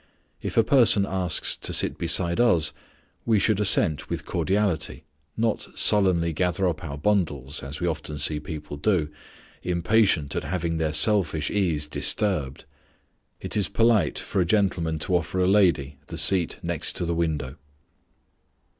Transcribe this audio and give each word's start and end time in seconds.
If 0.41 0.57
a 0.57 0.63
person 0.63 1.05
asks 1.07 1.55
to 1.57 1.71
sit 1.71 1.99
beside 1.99 2.39
us, 2.39 2.73
we 3.23 3.37
should 3.37 3.59
assent 3.59 4.09
with 4.09 4.25
cordiality, 4.25 5.03
not 5.37 5.77
sullenly 5.77 6.33
gather 6.33 6.67
up 6.67 6.83
our 6.83 6.97
bundles, 6.97 7.61
as 7.61 7.79
we 7.79 7.85
often 7.85 8.17
see 8.17 8.39
people 8.39 8.77
do, 8.77 9.09
impatient 9.61 10.35
at 10.35 10.43
having 10.43 10.79
their 10.79 10.93
selfish 10.93 11.51
ease 11.51 11.85
disturbed. 11.85 12.65
It 13.41 13.55
is 13.55 13.67
polite 13.69 14.17
for 14.17 14.41
a 14.41 14.43
gentleman 14.45 14.97
to 14.97 15.15
offer 15.15 15.39
a 15.39 15.45
lady 15.45 15.97
the 16.07 16.17
seat 16.17 16.59
next 16.63 16.97
the 16.97 17.13
window. 17.13 17.57